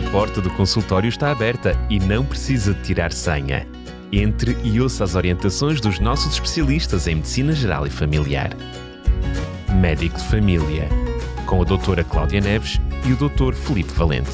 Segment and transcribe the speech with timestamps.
[0.00, 3.68] A porta do consultório está aberta e não precisa de tirar senha.
[4.10, 8.48] Entre e ouça as orientações dos nossos especialistas em Medicina Geral e Familiar.
[9.78, 10.88] Médico de Família,
[11.46, 14.30] com a doutora Cláudia Neves e o doutor Felipe Valente.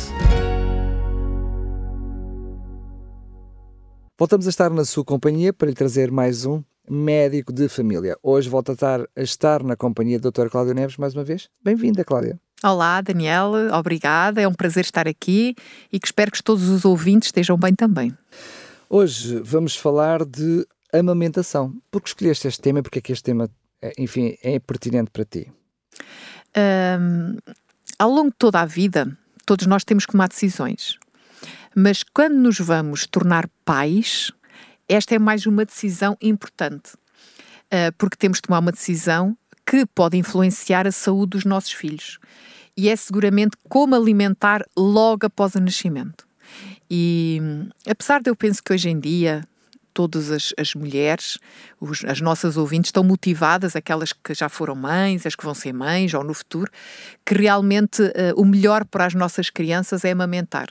[4.16, 8.16] Voltamos a estar na sua companhia para lhe trazer mais um médico de família.
[8.22, 11.48] Hoje volta a estar, a estar na companhia da doutora Cláudia Neves mais uma vez.
[11.60, 12.38] Bem-vinda, Cláudia.
[12.64, 14.40] Olá, Daniel, obrigada.
[14.40, 15.54] É um prazer estar aqui
[15.92, 18.16] e que espero que todos os ouvintes estejam bem também.
[18.88, 21.74] Hoje vamos falar de amamentação.
[21.90, 22.82] Por que escolheste este tema?
[22.82, 23.50] Porque é que este tema,
[23.82, 25.52] é, enfim, é pertinente para ti?
[26.56, 27.36] Um,
[27.98, 29.14] ao longo de toda a vida,
[29.44, 30.98] todos nós temos que tomar decisões.
[31.74, 34.32] Mas quando nos vamos tornar pais,
[34.88, 36.94] esta é mais uma decisão importante.
[37.66, 39.36] Uh, porque temos de tomar uma decisão
[39.66, 42.18] que pode influenciar a saúde dos nossos filhos.
[42.76, 46.26] E é seguramente como alimentar logo após o nascimento.
[46.88, 47.40] E
[47.88, 49.42] apesar de eu penso que hoje em dia
[49.92, 51.38] todas as, as mulheres,
[51.80, 55.72] os, as nossas ouvintes, estão motivadas, aquelas que já foram mães, as que vão ser
[55.72, 56.70] mães ou no futuro,
[57.24, 60.68] que realmente uh, o melhor para as nossas crianças é amamentar.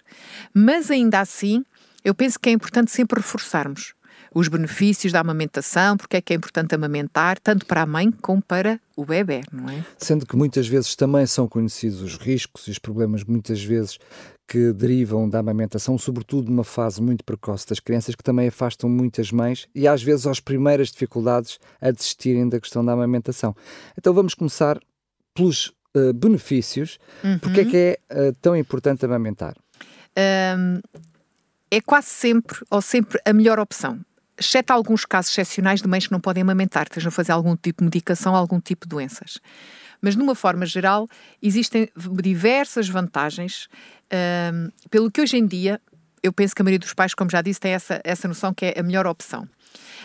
[0.54, 1.66] Mas ainda assim,
[2.04, 3.96] eu penso que é importante sempre reforçarmos
[4.36, 8.42] os benefícios da amamentação, porque é que é importante amamentar, tanto para a mãe como
[8.42, 9.86] para o bebê, não é?
[9.98, 13.98] Sendo que muitas vezes também são conhecidos os riscos e os problemas, muitas vezes,
[14.46, 19.32] que derivam da amamentação, sobretudo numa fase muito precoce das crianças, que também afastam muitas
[19.32, 23.56] mães e às vezes às primeiras dificuldades a desistirem da questão da amamentação.
[23.98, 24.78] Então vamos começar
[25.34, 27.00] pelos uh, benefícios.
[27.24, 27.40] Uhum.
[27.40, 29.56] Porque é que é uh, tão importante amamentar?
[30.58, 30.82] Um,
[31.72, 34.00] é quase sempre ou sempre a melhor opção
[34.38, 37.82] exceto alguns casos excepcionais de mães que não podem amamentar, estejam a fazer algum tipo
[37.82, 39.40] de medicação, algum tipo de doenças.
[40.02, 41.08] Mas, numa forma geral,
[41.42, 41.90] existem
[42.22, 43.68] diversas vantagens,
[44.54, 45.82] um, pelo que hoje em dia,
[46.22, 48.66] eu penso que a maioria dos pais, como já disse, tem essa, essa noção que
[48.66, 49.48] é a melhor opção.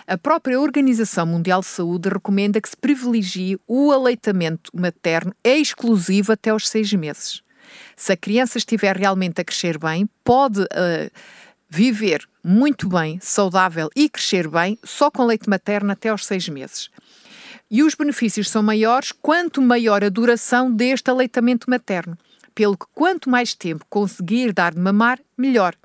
[0.06, 6.50] A própria Organização Mundial de Saúde recomenda que se privilegie o aleitamento materno exclusivo até
[6.50, 7.42] aos seis meses.
[7.96, 11.10] Se a criança estiver realmente a crescer bem, pode uh,
[11.70, 16.90] viver muito bem, saudável e crescer bem só com leite materno até aos seis meses.
[17.70, 22.18] E os benefícios são maiores quanto maior a duração deste aleitamento materno,
[22.52, 25.76] pelo que quanto mais tempo conseguir dar de mamar, melhor.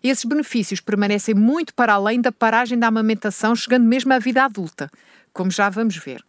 [0.00, 4.88] Esses benefícios permanecem muito para além da paragem da amamentação, chegando mesmo à vida adulta,
[5.32, 6.24] como já vamos ver.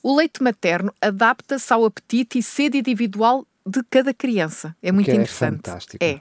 [0.00, 4.76] O leite materno adapta-se ao apetite e sede individual de cada criança.
[4.80, 5.54] É muito que é interessante.
[5.54, 6.04] É fantástico.
[6.04, 6.20] É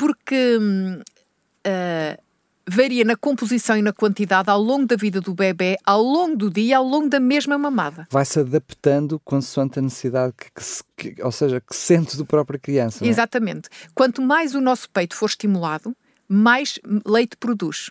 [0.00, 2.22] porque uh,
[2.66, 6.48] varia na composição e na quantidade ao longo da vida do bebê, ao longo do
[6.50, 8.08] dia, ao longo da mesma mamada.
[8.10, 10.50] Vai-se adaptando consoante a necessidade, que,
[10.96, 13.04] que, que, ou seja, que sente do própria criança.
[13.04, 13.08] É?
[13.08, 13.68] Exatamente.
[13.94, 15.94] Quanto mais o nosso peito for estimulado,
[16.26, 17.90] mais leite produz.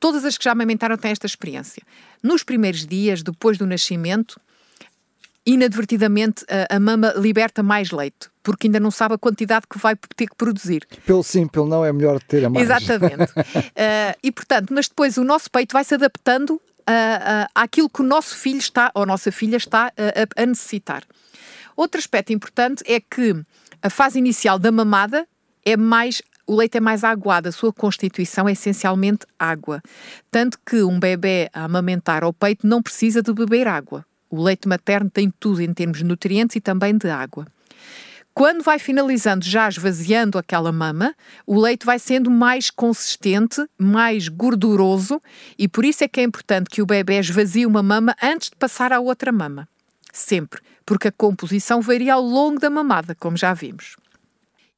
[0.00, 1.84] Todas as que já amamentaram têm esta experiência.
[2.20, 4.40] Nos primeiros dias, depois do nascimento,
[5.46, 9.94] inadvertidamente a, a, mama liberta mais leite, porque ainda não sabe a quantidade que vai
[10.16, 10.86] ter que produzir.
[11.04, 12.64] Pelo sim, pelo não, é melhor ter a mais.
[12.64, 13.30] Exatamente.
[13.32, 18.00] uh, e portanto, mas depois o nosso peito vai se adaptando uh, uh, àquilo que
[18.00, 21.04] o nosso filho está, ou a nossa filha está a, a necessitar.
[21.76, 23.34] Outro aspecto importante é que
[23.82, 25.26] a fase inicial da mamada
[25.64, 29.82] é mais o leite é mais aguado, a sua constituição é essencialmente água.
[30.30, 34.04] Tanto que um bebê a amamentar ao peito não precisa de beber água.
[34.34, 37.46] O leite materno tem tudo em termos de nutrientes e também de água.
[38.34, 41.14] Quando vai finalizando, já esvaziando aquela mama,
[41.46, 45.22] o leite vai sendo mais consistente, mais gorduroso
[45.56, 48.56] e por isso é que é importante que o bebê esvazie uma mama antes de
[48.56, 49.68] passar à outra mama.
[50.12, 53.94] Sempre, porque a composição varia ao longo da mamada, como já vimos.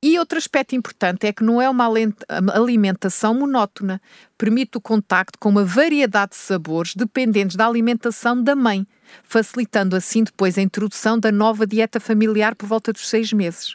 [0.09, 1.93] E outro aspecto importante é que não é uma
[2.55, 4.01] alimentação monótona,
[4.39, 8.87] permite o contacto com uma variedade de sabores dependentes da alimentação da mãe,
[9.25, 13.75] facilitando assim depois a introdução da nova dieta familiar por volta dos seis meses.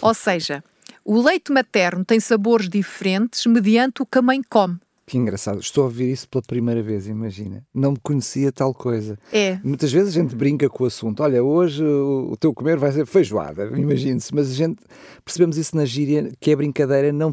[0.00, 0.64] Ou seja,
[1.04, 4.78] o leite materno tem sabores diferentes mediante o que a mãe come.
[5.08, 7.64] Que engraçado, estou a ouvir isso pela primeira vez, imagina.
[7.74, 9.18] Não me conhecia tal coisa.
[9.32, 9.58] É.
[9.64, 11.22] Muitas vezes a gente brinca com o assunto.
[11.22, 14.34] Olha, hoje o teu comer vai ser feijoada, imagine-se.
[14.34, 14.76] Mas a gente
[15.24, 17.32] percebemos isso na gíria, que é brincadeira, não.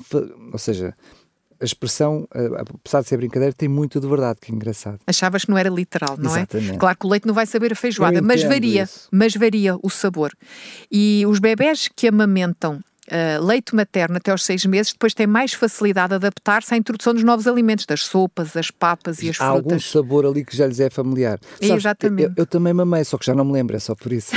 [0.54, 0.96] Ou seja,
[1.60, 2.26] a expressão,
[2.58, 5.00] apesar de ser brincadeira, tem muito de verdade, que engraçado.
[5.06, 6.40] Achavas que não era literal, não é?
[6.40, 6.76] Exatamente.
[6.76, 6.78] é?
[6.78, 9.10] Claro que o leite não vai saber a feijoada, mas varia, isso.
[9.12, 10.32] mas varia o sabor.
[10.90, 12.80] E os bebés que amamentam
[13.12, 17.14] uh, leite materno até aos seis meses, depois tem mais facilidade de adaptar-se à introdução
[17.14, 19.66] dos novos alimentos, das sopas, as papas e as Há frutas.
[19.66, 21.40] algum sabor ali que já lhes é familiar.
[21.56, 22.30] Sabes, Exatamente.
[22.30, 24.36] Eu, eu, também mamei, só que já não me lembro, é só por isso.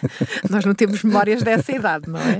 [0.48, 2.38] Nós não temos memórias dessa idade, não é?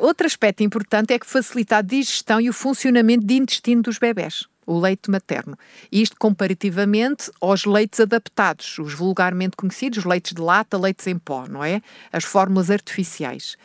[0.00, 3.98] Uh, outro aspecto importante é que facilita a digestão e o funcionamento de intestino dos
[3.98, 5.58] bebés o leite materno.
[5.92, 11.62] Isto comparativamente aos leites adaptados, os vulgarmente conhecidos, leites de lata, leites em pó, não
[11.62, 11.82] é?
[12.12, 13.56] As fórmulas artificiais.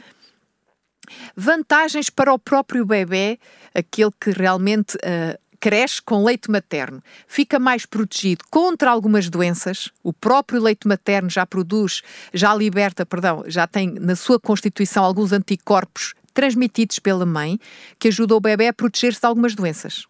[1.35, 3.39] Vantagens para o próprio bebê,
[3.73, 7.01] aquele que realmente uh, cresce com leite materno.
[7.27, 9.89] Fica mais protegido contra algumas doenças.
[10.01, 12.01] O próprio leite materno já produz,
[12.33, 17.59] já liberta, perdão, já tem na sua constituição alguns anticorpos transmitidos pela mãe
[17.97, 20.05] que ajudam o bebê a proteger-se de algumas doenças.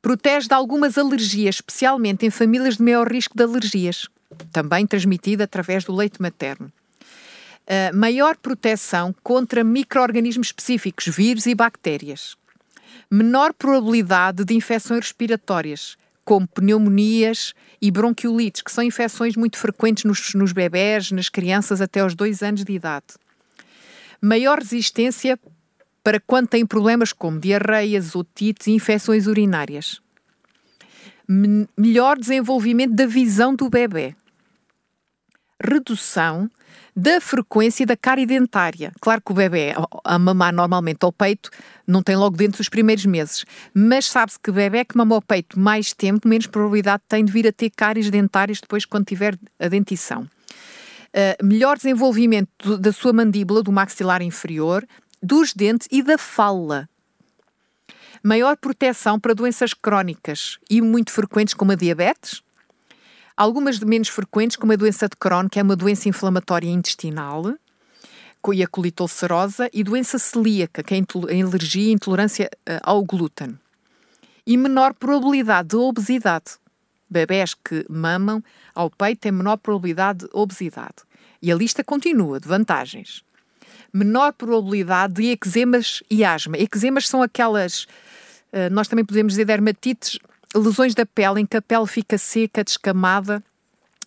[0.00, 4.08] Protege de algumas alergias, especialmente em famílias de maior risco de alergias,
[4.52, 6.72] também transmitida através do leite materno.
[7.94, 12.36] Maior proteção contra micro-organismos específicos, vírus e bactérias.
[13.10, 20.34] Menor probabilidade de infecções respiratórias, como pneumonias e bronquiolites, que são infecções muito frequentes nos,
[20.34, 23.06] nos bebés, nas crianças até aos dois anos de idade.
[24.20, 25.38] Maior resistência
[26.02, 30.00] para quando têm problemas como diarreias, otites e infecções urinárias.
[31.26, 34.14] Me melhor desenvolvimento da visão do bebê.
[35.62, 36.50] Redução
[36.96, 38.92] da frequência da cárie dentária.
[39.00, 39.74] Claro que o bebê
[40.04, 41.50] a mamar normalmente ao peito
[41.86, 45.22] não tem logo dentro dos primeiros meses, mas sabe-se que o bebê que mama ao
[45.22, 49.36] peito mais tempo, menos probabilidade tem de vir a ter cáries dentárias depois quando tiver
[49.58, 50.22] a dentição.
[50.22, 54.84] Uh, melhor desenvolvimento da sua mandíbula, do maxilar inferior,
[55.22, 56.88] dos dentes e da fala.
[58.22, 62.43] Maior proteção para doenças crónicas e muito frequentes como a diabetes,
[63.36, 67.54] Algumas de menos frequentes, como a doença de Crohn, que é uma doença inflamatória intestinal,
[68.52, 73.02] e a colite ulcerosa, e doença celíaca, que é a alergia e intolerância eh, ao
[73.02, 73.58] glúten.
[74.46, 76.58] E menor probabilidade de obesidade.
[77.10, 78.40] Bebés que mamam
[78.72, 81.02] ao peito têm menor probabilidade de obesidade.
[81.42, 83.24] E a lista continua de vantagens.
[83.92, 86.56] Menor probabilidade de eczemas e asma.
[86.56, 87.86] Eczemas são aquelas,
[88.52, 90.20] eh, nós também podemos dizer dermatites
[90.54, 93.42] lesões da pele em que a pele fica seca, descamada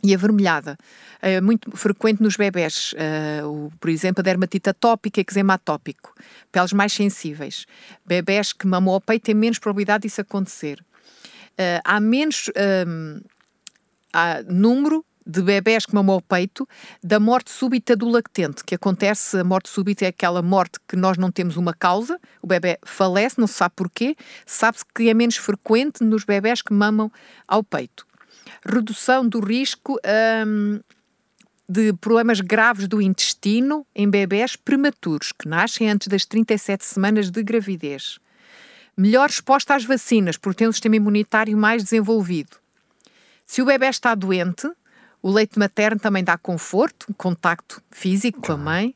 [0.04, 0.78] e avermelhada.
[1.22, 6.14] É muito frequente nos bebés, uh, por exemplo, a dermatite atópica eczema atópico,
[6.52, 7.66] peles mais sensíveis.
[8.06, 10.80] Bebés que mamam ao peito têm menos probabilidade disso acontecer.
[11.54, 13.26] Uh, há menos uh,
[14.14, 16.68] há número de bebés que mamam ao peito
[17.04, 21.18] da morte súbita do lactente, que acontece, a morte súbita é aquela morte que nós
[21.18, 24.16] não temos uma causa, o bebê falece, não se sabe porquê,
[24.46, 27.12] sabe-se que é menos frequente nos bebés que mamam
[27.46, 28.08] ao peito.
[28.66, 30.00] Redução do risco
[30.48, 30.80] hum,
[31.68, 37.44] de problemas graves do intestino em bebés prematuros, que nascem antes das 37 semanas de
[37.44, 38.18] gravidez.
[38.96, 42.58] Melhor resposta às vacinas, porque tem um sistema imunitário mais desenvolvido.
[43.46, 44.68] Se o bebê está doente,
[45.22, 48.96] o leite materno também dá conforto, contacto físico com a mãe,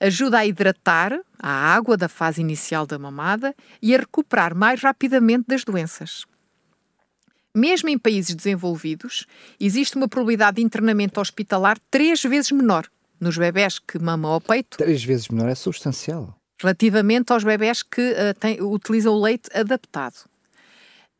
[0.00, 5.44] ajuda a hidratar a água da fase inicial da mamada e a recuperar mais rapidamente
[5.46, 6.24] das doenças.
[7.54, 9.26] Mesmo em países desenvolvidos,
[9.60, 12.88] existe uma probabilidade de internamento hospitalar três vezes menor
[13.20, 14.78] nos bebés que mamam ao peito.
[14.78, 16.34] Três vezes menor é substancial.
[16.60, 20.24] Relativamente aos bebés que uh, têm, utilizam o leite adaptado.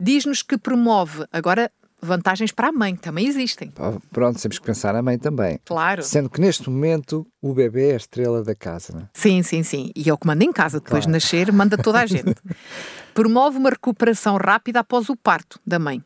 [0.01, 1.71] Diz-nos que promove, agora
[2.03, 3.73] vantagens para a mãe, também existem.
[4.11, 5.61] Pronto, temos que pensar na mãe também.
[5.65, 6.03] Claro.
[6.03, 9.09] Sendo que neste momento o bebê é a estrela da casa, não é?
[9.15, 9.93] Sim, sim, sim.
[9.95, 11.07] E é o que manda em casa, depois claro.
[11.07, 12.35] de nascer, manda toda a gente.
[13.15, 16.03] Promove uma recuperação rápida após o parto da mãe.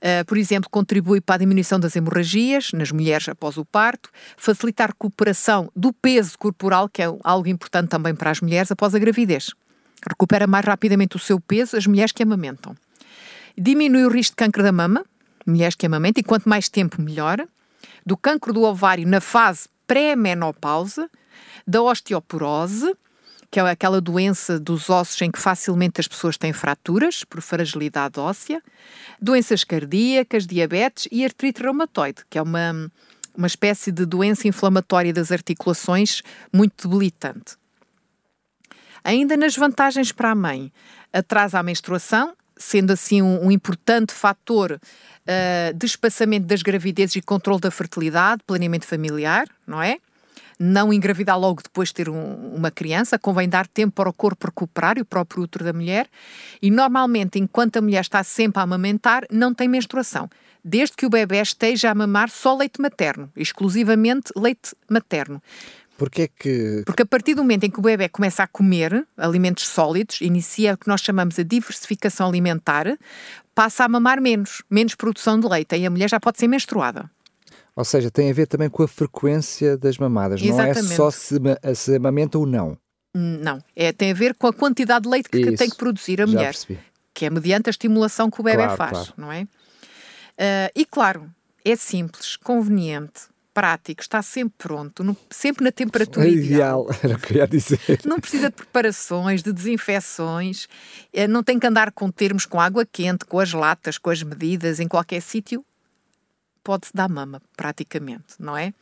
[0.00, 4.84] Uh, por exemplo, contribui para a diminuição das hemorragias nas mulheres após o parto, facilita
[4.84, 8.98] a recuperação do peso corporal, que é algo importante também para as mulheres após a
[8.98, 9.50] gravidez.
[10.08, 12.74] Recupera mais rapidamente o seu peso as mulheres que amamentam.
[13.58, 15.04] Diminui o risco de câncer da mama,
[15.46, 17.46] mulheres que amamentam, e quanto mais tempo, melhor.
[18.04, 21.10] Do cancro do ovário na fase pré-menopausa,
[21.66, 22.94] da osteoporose,
[23.50, 28.20] que é aquela doença dos ossos em que facilmente as pessoas têm fraturas por fragilidade
[28.20, 28.62] óssea,
[29.20, 32.90] doenças cardíacas, diabetes e artrite reumatoide, que é uma,
[33.36, 37.56] uma espécie de doença inflamatória das articulações muito debilitante.
[39.02, 40.72] Ainda nas vantagens para a mãe,
[41.12, 47.22] atrasa a menstruação, sendo assim um, um importante fator uh, de espaçamento das gravidezes e
[47.22, 49.96] controle da fertilidade, planeamento familiar, não é?
[50.58, 54.46] Não engravidar logo depois de ter um, uma criança, convém dar tempo para o corpo
[54.46, 56.06] recuperar e o próprio útero da mulher.
[56.60, 60.28] E normalmente, enquanto a mulher está sempre a amamentar, não tem menstruação.
[60.62, 65.42] Desde que o bebê esteja a mamar só leite materno, exclusivamente leite materno.
[66.00, 66.82] Porque é que.
[66.86, 70.72] Porque a partir do momento em que o bebê começa a comer alimentos sólidos, inicia
[70.72, 72.86] o que nós chamamos de diversificação alimentar,
[73.54, 77.10] passa a mamar menos, menos produção de leite, e a mulher já pode ser menstruada.
[77.76, 80.84] Ou seja, tem a ver também com a frequência das mamadas, Exatamente.
[80.84, 81.34] não é só se,
[81.74, 82.78] se amamenta ou não.
[83.14, 86.22] Não, é, tem a ver com a quantidade de leite que Isso, tem que produzir
[86.22, 86.54] a mulher,
[87.12, 89.12] que é mediante a estimulação que o bebê claro, faz, claro.
[89.18, 89.42] não é?
[89.42, 91.30] Uh, e claro,
[91.62, 93.28] é simples, conveniente,
[93.60, 96.86] prático, está sempre pronto, no, sempre na temperatura é ideal.
[96.88, 97.00] ideal.
[97.04, 98.00] Era o que eu ia dizer.
[98.06, 102.86] Não precisa de preparações, de desinfecções, uh, não tem que andar com termos com água
[102.86, 105.62] quente, com as latas, com as medidas, em qualquer sítio.
[106.64, 108.72] Pode-se dar mama, praticamente, não é?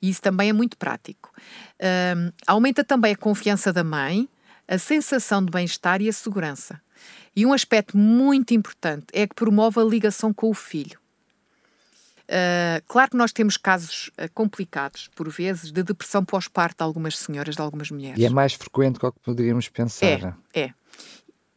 [0.00, 1.30] E isso também é muito prático.
[1.78, 4.26] Uh, aumenta também a confiança da mãe,
[4.66, 6.80] a sensação de bem-estar e a segurança.
[7.36, 11.01] E um aspecto muito importante é que promove a ligação com o filho.
[12.32, 17.18] Uh, claro que nós temos casos uh, complicados, por vezes, de depressão pós-parto de algumas
[17.18, 18.18] senhoras, de algumas mulheres.
[18.18, 20.38] E é mais frequente do que poderíamos pensar.
[20.54, 20.70] É, é.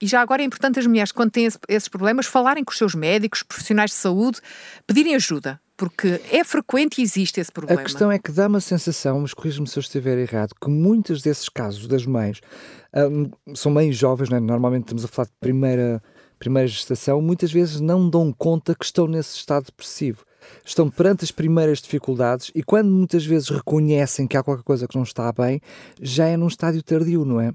[0.02, 2.78] E já agora é importante as mulheres, quando têm esse, esses problemas, falarem com os
[2.78, 4.42] seus médicos, profissionais de saúde,
[4.86, 7.80] pedirem ajuda, porque é frequente e existe esse problema.
[7.80, 11.22] A questão é que dá uma sensação, mas corrijo-me se eu estiver errado, que muitos
[11.22, 12.42] desses casos das mães
[13.56, 14.40] são mães jovens, é?
[14.42, 16.04] normalmente estamos a falar de primeira,
[16.38, 20.25] primeira gestação, muitas vezes não dão conta que estão nesse estado depressivo.
[20.66, 24.96] Estão perante as primeiras dificuldades e quando muitas vezes reconhecem que há qualquer coisa que
[24.96, 25.62] não está bem,
[26.02, 27.52] já é num estádio tardio, não é?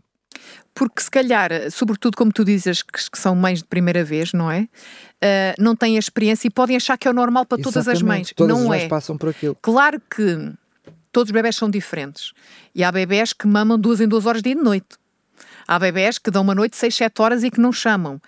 [0.74, 4.50] Porque se calhar, sobretudo como tu dizes, que, que são mães de primeira vez, não
[4.50, 4.62] é?
[4.62, 7.84] Uh, não têm a experiência e podem achar que é o normal para Exatamente.
[7.84, 8.32] todas as mães.
[8.34, 8.88] Todas não as mães é.
[8.88, 9.56] passam por aquilo.
[9.60, 10.52] Claro que
[11.12, 12.32] todos os bebés são diferentes.
[12.74, 15.00] E há bebés que mamam duas em duas horas dia e de noite.
[15.66, 18.20] Há bebés que dão uma noite seis, sete horas e que não chamam.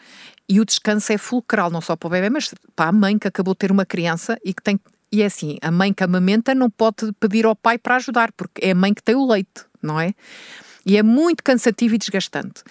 [0.49, 3.29] E o descanso é fulcral, não só para o bebê, mas para a mãe que
[3.29, 4.79] acabou de ter uma criança e que tem.
[5.11, 8.65] E é assim, a mãe que amamenta não pode pedir ao pai para ajudar, porque
[8.65, 10.15] é a mãe que tem o leite, não é?
[10.85, 12.63] E é muito cansativo e desgastante.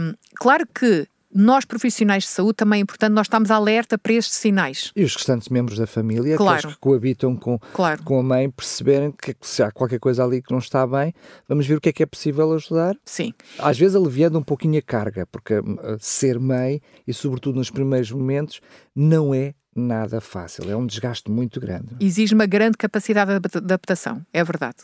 [0.00, 4.36] Um, claro que nós profissionais de saúde também é importante nós estamos alerta para estes
[4.36, 4.92] sinais.
[4.94, 6.68] E os restantes membros da família, claro.
[6.68, 8.02] que coabitam com, claro.
[8.04, 11.12] com a mãe, perceberem que se há qualquer coisa ali que não está bem,
[11.48, 12.96] vamos ver o que é que é possível ajudar.
[13.04, 13.34] Sim.
[13.58, 18.12] Às vezes aliviando um pouquinho a carga, porque uh, ser mãe, e sobretudo nos primeiros
[18.12, 18.60] momentos,
[18.94, 21.96] não é nada fácil, é um desgaste muito grande.
[22.00, 24.76] Exige uma grande capacidade de adaptação, é verdade.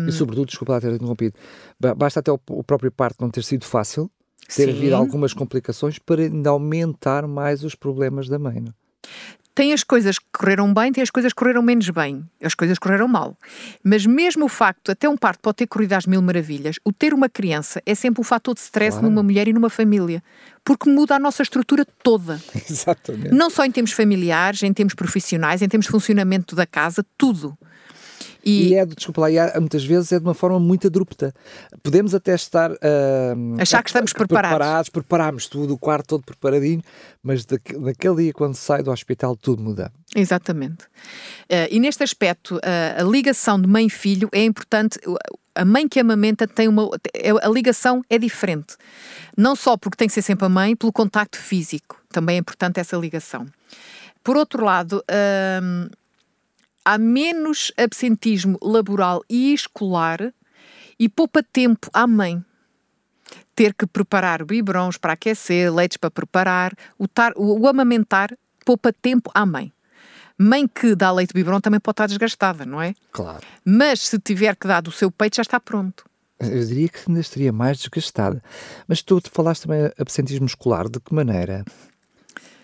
[0.00, 0.08] Um...
[0.08, 1.38] E sobretudo, desculpa lá ter interrompido,
[1.96, 4.10] basta até o, próprio parto não ter sido fácil,
[4.54, 8.60] ter havido algumas complicações para ainda aumentar mais os problemas da mãe.
[8.60, 8.74] Não?
[9.58, 12.78] tem as coisas que correram bem, tem as coisas que correram menos bem, as coisas
[12.78, 13.36] correram mal.
[13.82, 17.12] Mas mesmo o facto, até um parto pode ter corrido às mil maravilhas, o ter
[17.12, 19.10] uma criança é sempre um fator de stress claro.
[19.10, 20.22] numa mulher e numa família,
[20.64, 22.40] porque muda a nossa estrutura toda.
[22.70, 23.34] Exatamente.
[23.34, 27.58] Não só em termos familiares, em termos profissionais, em termos de funcionamento da casa, tudo.
[28.48, 31.34] E, e é, desculpa lá, é, muitas vezes é de uma forma muito abrupta.
[31.82, 32.70] Podemos até estar.
[32.72, 34.56] Uh, Achar que estamos preparados.
[34.56, 34.88] preparados.
[34.88, 36.82] Preparámos tudo, o quarto todo preparadinho,
[37.22, 39.92] mas daquele dia, quando sai do hospital, tudo muda.
[40.14, 40.84] Exatamente.
[40.84, 44.98] Uh, e neste aspecto, uh, a ligação de mãe-filho é importante.
[45.54, 46.88] A mãe que amamenta tem uma.
[47.12, 48.76] É, a ligação é diferente.
[49.36, 52.00] Não só porque tem que ser sempre a mãe, pelo contacto físico.
[52.10, 53.46] Também é importante essa ligação.
[54.22, 55.02] Por outro lado,
[56.84, 60.32] há menos absentismo laboral e escolar
[60.98, 62.44] e poupa tempo à mãe.
[63.54, 68.92] Ter que preparar biberons para aquecer, leites para preparar, o, tar, o, o amamentar poupa
[68.92, 69.72] tempo à mãe.
[70.38, 72.94] Mãe que dá leite de biberon também pode estar desgastada, não é?
[73.10, 73.44] Claro.
[73.64, 76.04] Mas se tiver que dar do seu peito, já está pronto.
[76.38, 78.40] Eu diria que ainda estaria mais desgastada.
[78.86, 81.64] Mas tu falaste também absentismo escolar, de que maneira?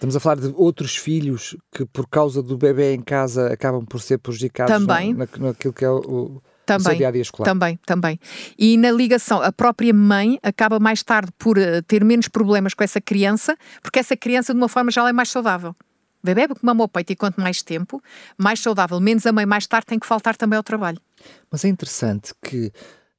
[0.05, 4.03] Estamos a falar de outros filhos que, por causa do bebê em casa, acabam por
[4.03, 5.15] ser prejudicados também.
[5.15, 7.51] Na, naquilo que é o, também, dia -dia escolar.
[7.51, 8.21] Também, também.
[8.59, 12.85] E na ligação, a própria mãe acaba mais tarde por uh, ter menos problemas com
[12.85, 15.71] essa criança, porque essa criança, de uma forma já é mais saudável.
[15.71, 18.03] O bebê que mama o peito e quanto mais tempo,
[18.37, 19.01] mais saudável.
[19.01, 21.01] Menos a mãe mais tarde tem que faltar também ao trabalho.
[21.51, 22.71] Mas é interessante que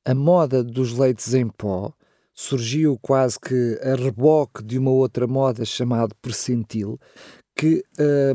[0.05, 1.91] a moda dos leites em pó
[2.35, 6.99] surgiu quase que a reboque de uma outra moda chamada percentil,
[7.55, 7.81] que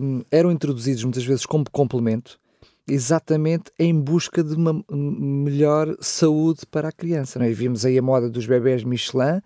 [0.01, 2.41] um, eram introduzidos muitas vezes como complemento,
[2.89, 7.39] exatamente em busca de uma melhor saúde para a criança.
[7.39, 7.51] Não é?
[7.51, 9.37] Vimos aí a moda dos bebés Michelin,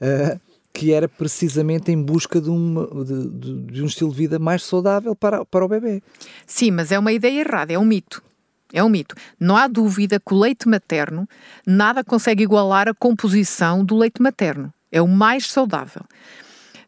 [0.00, 0.40] uh,
[0.72, 5.14] que era precisamente em busca de, uma, de, de, um estilo de vida mais saudável
[5.14, 6.02] para, para o bebê.
[6.46, 8.22] Sim, mas é uma ideia errada, é um mito.
[8.72, 9.14] É um mito.
[9.40, 11.28] Não há dúvida que o leite materno
[11.66, 14.72] nada consegue igualar a composição do leite materno.
[14.92, 16.02] É o mais saudável.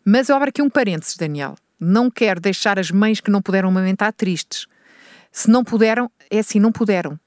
[0.04, 1.56] Mas eu abro aqui um parênteses, Daniel.
[1.78, 4.66] Não quero deixar as mães que não puderam amamentar tristes.
[5.32, 7.18] Se não puderam, é assim, não puderam.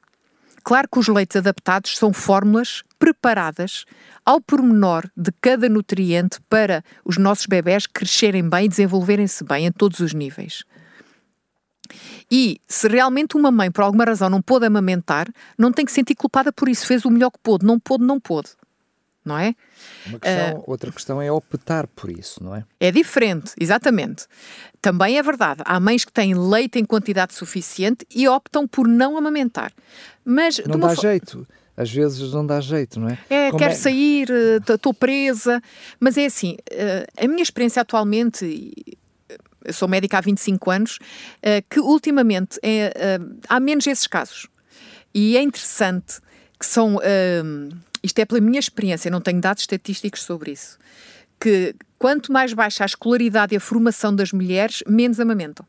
[0.64, 3.84] Claro que os leites adaptados são fórmulas preparadas
[4.26, 9.72] ao pormenor de cada nutriente para os nossos bebés crescerem bem e desenvolverem-se bem em
[9.72, 10.64] todos os níveis.
[12.32, 16.16] E se realmente uma mãe, por alguma razão, não pôde amamentar, não tem que sentir
[16.16, 16.88] culpada por isso.
[16.88, 18.50] Fez o melhor que pôde, não pôde, não pôde.
[19.26, 19.56] Não é?
[20.04, 22.66] Questão, uh, outra questão é optar por isso, não é?
[22.78, 24.26] É diferente, exatamente.
[24.82, 25.62] Também é verdade.
[25.64, 29.72] Há mães que têm leite em quantidade suficiente e optam por não amamentar.
[30.26, 33.18] Mas não dá jeito às vezes não dá jeito, não é?
[33.30, 33.76] É, Como quero é...
[33.76, 35.62] sair, estou eh, presa.
[36.00, 38.74] Mas é assim, eh, a minha experiência atualmente,
[39.66, 41.00] eu sou médica há 25 anos,
[41.42, 44.48] eh, que ultimamente é, há menos esses casos.
[45.14, 46.20] E é interessante
[46.60, 47.00] que são.
[48.02, 50.78] Isto é pela minha experiência, não tenho dados estatísticos sobre isso.
[51.40, 55.66] Que quanto mais baixa a escolaridade e a formação das mulheres, menos amamentam.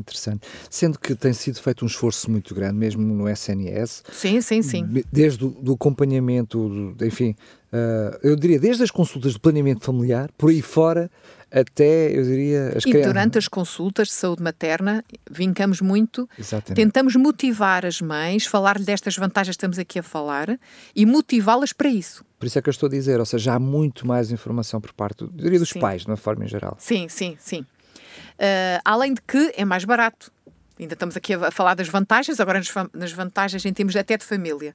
[0.00, 0.48] Interessante.
[0.70, 4.02] Sendo que tem sido feito um esforço muito grande, mesmo no SNS.
[4.10, 4.88] Sim, sim, sim.
[5.12, 7.36] Desde o acompanhamento, do, enfim,
[7.72, 11.10] uh, eu diria, desde as consultas de planeamento familiar, por aí fora,
[11.50, 13.12] até, eu diria, as E crianças.
[13.12, 16.76] durante as consultas de saúde materna, vincamos muito, Exatamente.
[16.76, 20.58] tentamos motivar as mães, falar-lhe destas vantagens que estamos aqui a falar
[20.94, 22.24] e motivá-las para isso.
[22.38, 24.92] Por isso é que eu estou a dizer, ou seja, há muito mais informação por
[24.92, 25.80] parte, eu diria, dos sim.
[25.80, 26.76] pais, de uma forma em geral.
[26.78, 27.60] Sim, sim, sim.
[27.60, 30.32] Uh, além de que é mais barato.
[30.78, 34.24] Ainda estamos aqui a, falar das vantagens, agora nas, nas vantagens em termos até de
[34.24, 34.74] família.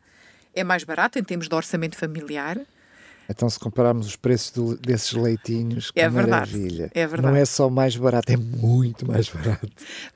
[0.53, 2.59] É mais barato em termos de orçamento familiar.
[3.29, 6.91] Então, se compararmos os preços do, desses leitinhos, que é maravilha.
[6.93, 7.33] É verdade.
[7.33, 9.67] Não é só mais barato, é muito mais barato.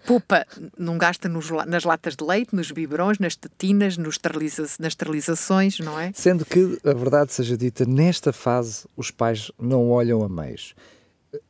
[0.06, 0.46] Pupa,
[0.78, 5.80] não gasta nos, nas latas de leite, nos biberões, nas tetinas, nos esteriliza nas esterilizações,
[5.80, 6.12] não é?
[6.13, 10.75] Sendo que, a verdade seja dita, nesta fase os pais não olham a meios,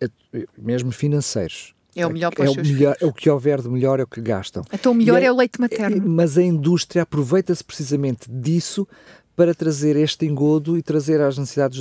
[0.02, 1.74] é, é, mesmo financeiros.
[1.96, 4.04] É o melhor para é os o melhor, É o que houver de melhor é
[4.04, 4.64] o que gastam.
[4.72, 6.08] Então o melhor é, é, o leite materno.
[6.08, 8.88] Mas a indústria aproveita-se precisamente disso
[9.40, 11.80] para trazer este engodo e trazer às necessidades,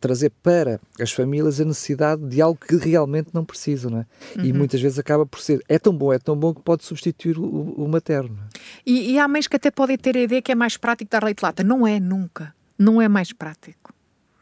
[0.00, 4.06] trazer para as famílias a necessidade de algo que realmente não precisam, não é?
[4.38, 4.44] Uhum.
[4.46, 7.38] E muitas vezes acaba por ser, é tão bom, é tão bom que pode substituir
[7.38, 8.38] o, o materno.
[8.86, 11.22] E, e há mães que até podem ter a ideia que é mais prático dar
[11.22, 11.62] leite lata.
[11.62, 12.54] Não é nunca.
[12.78, 13.92] Não é mais prático.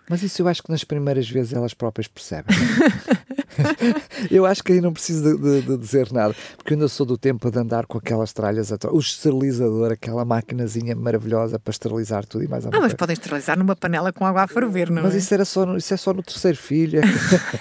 [0.08, 2.56] Mas isso eu acho que nas primeiras vezes elas próprias percebem.
[4.30, 7.04] eu acho que aí não preciso de, de, de, dizer nada, porque eu ainda sou
[7.04, 12.26] do tempo de andar com aquelas tralhas atrás, o esterilizador, aquela maquinazinha maravilhosa para esterilizar
[12.26, 15.02] tudo e mais alguma Ah, mas podem esterilizar numa panela com água a ferver, não
[15.02, 15.16] mas é?
[15.16, 17.00] Mas isso, era só, isso é só no terceiro filho.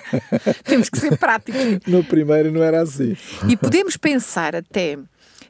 [0.63, 1.61] Temos que ser práticos.
[1.87, 3.15] no primeiro não era assim.
[3.47, 4.97] E podemos pensar até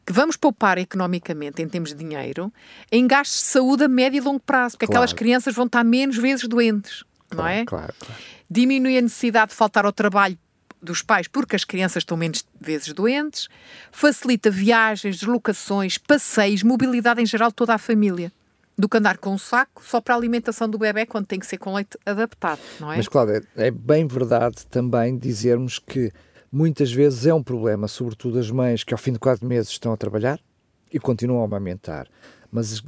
[0.05, 2.51] que vamos poupar economicamente, em termos de dinheiro,
[2.89, 5.03] em gastos de saúde a médio e longo prazo, porque claro.
[5.03, 7.65] aquelas crianças vão estar menos vezes doentes, claro, não é?
[7.65, 8.21] Claro, claro.
[8.49, 10.37] Diminui a necessidade de faltar ao trabalho
[10.81, 13.47] dos pais porque as crianças estão menos vezes doentes,
[13.91, 18.31] facilita viagens, deslocações, passeios, mobilidade em geral toda a família.
[18.77, 21.47] Do que andar com um saco só para a alimentação do bebê quando tem que
[21.47, 22.97] ser com leite adaptado, não é?
[22.97, 26.11] Mas, Cláudia, é bem verdade também dizermos que
[26.51, 29.91] muitas vezes é um problema, sobretudo as mães que ao fim de quatro meses estão
[29.91, 30.39] a trabalhar
[30.93, 32.07] e continuam a amamentar.
[32.51, 32.83] Mas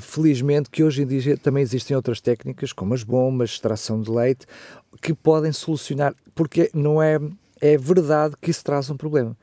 [0.00, 4.46] felizmente que hoje em dia também existem outras técnicas, como as bombas, extração de leite,
[5.00, 7.18] que podem solucionar, porque não é,
[7.60, 9.36] é verdade que isso traz um problema.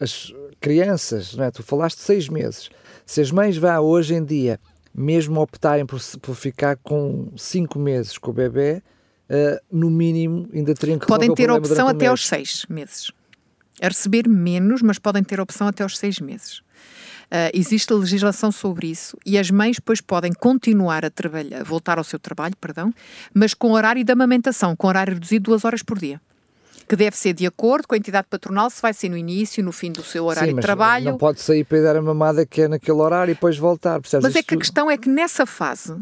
[0.00, 1.50] As crianças, não é?
[1.50, 2.70] tu falaste de seis meses,
[3.04, 4.58] se as mães vá hoje em dia
[4.94, 8.82] mesmo optarem por, por ficar com cinco meses com o bebê,
[9.30, 13.10] uh, no mínimo ainda teriam que Podem ter opção até aos seis meses.
[13.80, 16.62] A receber menos, mas podem ter opção até aos seis meses.
[17.32, 22.04] Uh, existe legislação sobre isso e as mães depois podem continuar a trabalhar, voltar ao
[22.04, 22.92] seu trabalho, perdão,
[23.32, 26.20] mas com horário de amamentação, com horário reduzido duas horas por dia
[26.86, 29.72] que deve ser de acordo com a entidade patronal, se vai ser no início, no
[29.72, 31.06] fim do seu horário Sim, de trabalho.
[31.06, 33.98] Não pode sair para ir dar a mamada que é naquele horário e depois voltar.
[33.98, 34.24] Percebes?
[34.24, 34.58] Mas é que tudo...
[34.58, 35.96] a questão é que nessa fase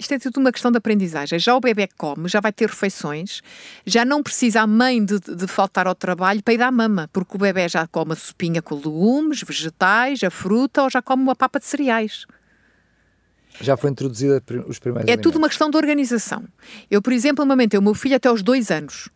[0.00, 1.38] isto é tudo uma questão de aprendizagem.
[1.38, 3.42] Já o bebê come, já vai ter refeições,
[3.86, 7.36] já não precisa a mãe de, de faltar ao trabalho para ir dar mama, porque
[7.36, 11.36] o bebê já come a sopinha com legumes, vegetais, a fruta ou já come uma
[11.36, 12.26] papa de cereais.
[13.60, 15.22] Já foi introduzida os primeiros É alimentos.
[15.22, 16.44] tudo uma questão de organização.
[16.90, 19.10] Eu, por exemplo, amamentei o meu filho até aos dois anos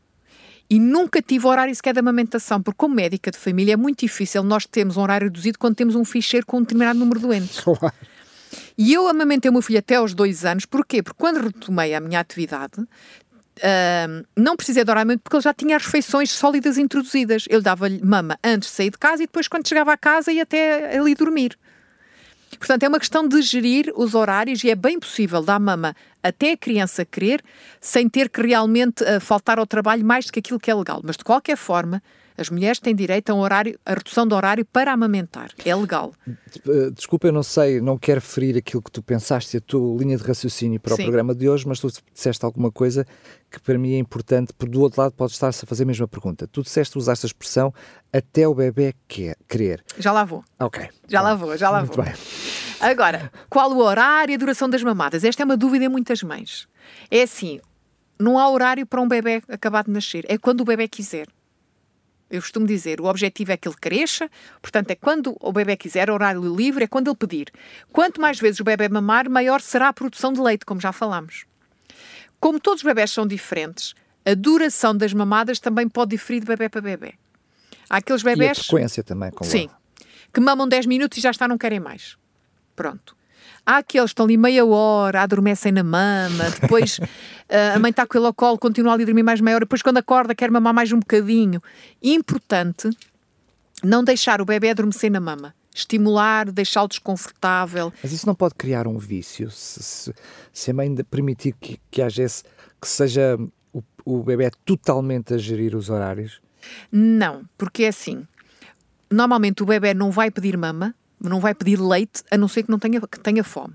[0.68, 4.42] e nunca tive horário sequer de amamentação, porque como médica de família é muito difícil
[4.42, 7.61] nós termos um horário reduzido quando temos um ficheiro com um determinado número de doentes.
[7.64, 7.94] Claro.
[8.77, 11.03] E eu amamentei o meu filho até aos dois anos, porquê?
[11.03, 15.77] Porque quando retomei a minha atividade, uh, não precisei de oramento porque ele já tinha
[15.77, 17.45] as refeições sólidas introduzidas.
[17.49, 20.43] Eu dava-lhe mama antes de sair de casa e depois, quando chegava a casa, ia
[20.43, 21.57] até ali dormir.
[22.59, 26.53] Portanto, é uma questão de gerir os horários e é bem possível dar mama até
[26.53, 27.43] a criança querer,
[27.81, 31.01] sem ter que realmente uh, faltar ao trabalho mais do que aquilo que é legal.
[31.05, 32.03] Mas, de qualquer forma,
[32.37, 35.51] As mulheres têm direito a, um horário, a redução do horário para amamentar.
[35.64, 36.12] É legal.
[36.27, 40.16] Eh, desculpa, eu não sei, não quero ferir aquilo que tu pensaste, a tua linha
[40.16, 41.03] de raciocínio para Sim.
[41.03, 43.07] o programa de hoje, mas tu disseste alguma coisa
[43.51, 46.09] que para mim é importante, porque do outro lado pode estar-se a fazer a mesma
[46.09, 46.49] pergunta.
[46.49, 47.73] Tu disseste, usaste a expressão
[48.12, 49.85] até o bebê quer, querer.
[49.97, 50.44] Já lá vou.
[50.59, 50.88] Ok.
[51.09, 52.05] Já lá vou, já lá Muito vou.
[52.05, 52.14] Bem.
[52.81, 55.23] Agora, qual o horário e a duração das mamadas?
[55.23, 56.66] Esta é uma dúvida em muitas mães.
[57.11, 57.61] É assim,
[58.18, 61.27] não há horário para um bebê acabar de nascer, é quando o bebê quiser.
[62.31, 66.11] Eu costumo dizer, o objetivo é que ele cresça, portanto, é quando o bebê quiser,
[66.11, 67.53] horário livre, é quando ele pedir.
[67.93, 71.45] Quanto mais vezes o bebê mamar, maior será a produção de leite, como já falámos.
[72.41, 76.69] Como todos os bebés são diferentes, a duração das mamadas também pode diferir de bebê
[76.69, 77.15] para bebê.
[77.89, 78.59] Há aqueles bebés.
[78.59, 79.69] E a frequência também, com Sim.
[80.33, 82.17] Que mamam 10 minutos e já está, não querem mais.
[82.75, 83.17] Pronto.
[83.66, 87.04] Há aqueles que estão ali meia hora, adormecem na mama, depois uh,
[87.74, 89.83] a mãe está com ele ao colo, continua ali a dormir mais meia hora, depois
[89.83, 91.62] quando acorda quer mamar mais um bocadinho.
[92.02, 92.90] Importante
[93.83, 95.54] não deixar o bebê adormecer na mama.
[95.74, 97.92] Estimular, deixá-lo desconfortável.
[98.02, 99.50] Mas isso não pode criar um vício?
[99.50, 100.14] Se, se,
[100.52, 102.44] se a mãe permitir que, que haja esse,
[102.80, 103.37] que seja
[103.72, 106.40] o, o bebê totalmente a gerir os horários?
[106.92, 108.26] Não, porque é assim.
[109.11, 110.94] Normalmente o bebê não vai pedir mama,
[111.29, 113.75] não vai pedir leite, a não ser que não tenha, que tenha fome.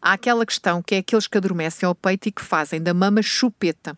[0.00, 3.22] Há aquela questão que é aqueles que adormecem ao peito e que fazem da mama
[3.22, 3.96] chupeta.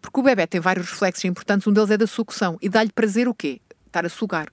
[0.00, 2.56] Porque o bebê tem vários reflexos importantes, um deles é da sucção.
[2.62, 3.60] E dá-lhe prazer o quê?
[3.86, 4.48] Estar a sugar.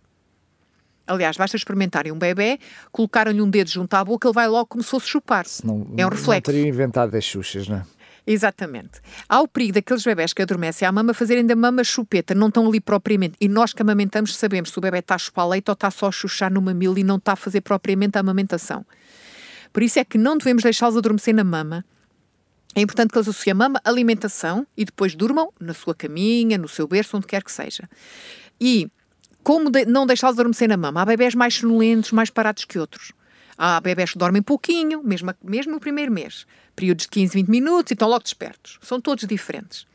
[1.08, 2.60] Aliás, basta experimentarem um bebê,
[2.92, 5.46] colocarem-lhe um dedo junto à boca, ele vai logo como se fosse chupar.
[5.64, 6.52] Não, é um reflexo.
[6.52, 7.86] Não teria inventado as xuxas, não é?
[8.28, 9.02] Exatamente.
[9.30, 12.68] Há o perigo daqueles bebés que adormecem à mama fazerem da mama chupeta, não estão
[12.68, 13.36] ali propriamente.
[13.40, 16.08] E nós que amamentamos sabemos se o bebê está a chupar leite ou está só
[16.08, 18.86] a chuchar no mamilo e não está a fazer propriamente a amamentação.
[19.72, 21.86] Por isso é que não devemos deixá-los adormecer na mama.
[22.74, 26.68] É importante que eles associem a mama, alimentação e depois durmam na sua caminha, no
[26.68, 27.88] seu berço, onde quer que seja.
[28.60, 28.90] E
[29.44, 31.02] como de, não deixá-los adormecer na mama?
[31.02, 33.14] Há bebés mais sonolentos, mais parados que outros.
[33.58, 36.46] Há bebés que dormem pouquinho, mesmo, mesmo no primeiro mês.
[36.76, 38.78] Períodos de 15, 20 minutos e estão logo despertos.
[38.82, 39.88] São todos diferentes.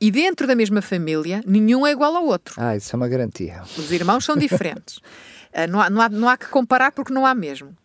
[0.00, 2.54] E dentro da mesma família, nenhum é igual ao outro.
[2.56, 3.62] Ah, isso é uma garantia.
[3.76, 4.98] Os irmãos são diferentes.
[4.98, 7.76] uh, não, há, não, há, não há que comparar porque não há mesmo.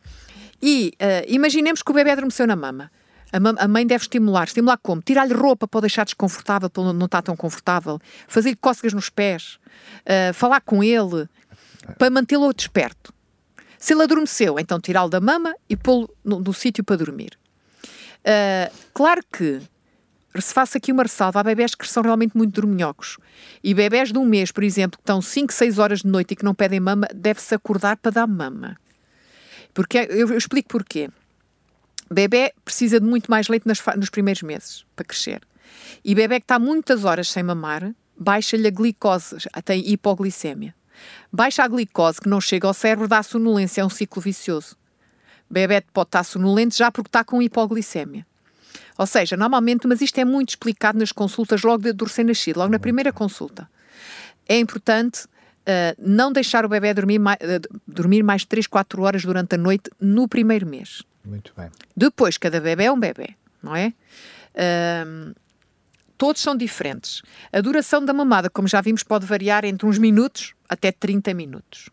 [0.62, 2.92] E uh, imaginemos que o bebê adormeceu na mama.
[3.32, 4.44] A, a mãe deve estimular.
[4.44, 5.02] Estimular como?
[5.02, 8.00] Tirar-lhe roupa para o deixar desconfortável, para não estar tão confortável.
[8.28, 9.58] Fazer-lhe cócegas nos pés.
[10.02, 11.28] Uh, falar com ele
[11.98, 13.12] para mantê-lo desperto.
[13.84, 17.38] Se ele adormeceu, então tirá-lo da mama e pô-lo no, no sítio para dormir.
[18.22, 19.62] Uh, claro que
[20.40, 23.18] se faça aqui uma ressalva, há bebés que são realmente muito dorminhocos.
[23.62, 26.36] E bebés de um mês, por exemplo, que estão 5, 6 horas de noite e
[26.38, 28.78] que não pedem mama, deve-se acordar para dar mama.
[29.74, 31.10] Porque eu, eu explico porquê.
[32.10, 35.42] Bebê precisa de muito mais leite nas, nos primeiros meses para crescer.
[36.06, 40.74] E bebê que está muitas horas sem mamar, baixa-lhe a glicose, tem hipoglicemia.
[41.32, 44.76] Baixa a glicose que não chega ao cérebro, dá sonolência, é um ciclo vicioso.
[45.50, 48.26] Bebê pode estar sonolento já porque está com hipoglicemia.
[48.98, 52.80] Ou seja, normalmente, mas isto é muito explicado nas consultas logo do recém-nascido, logo na
[52.80, 53.70] primeira consulta.
[54.48, 59.24] É importante uh, não deixar o bebê dormir mais, uh, dormir mais 3, 4 horas
[59.24, 61.04] durante a noite no primeiro mês.
[61.26, 61.70] Muito bem.
[61.96, 63.30] Depois, cada bebê é um bebê,
[63.62, 63.94] não é?
[64.54, 65.34] Uh,
[66.24, 67.22] todos são diferentes.
[67.52, 71.90] A duração da mamada, como já vimos, pode variar entre uns minutos até 30 minutos.